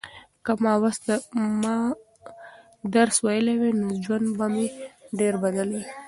[0.45, 1.75] که ما
[2.93, 4.65] درس ویلی وای نو ژوند به مې
[5.19, 5.77] ډېر بدل و.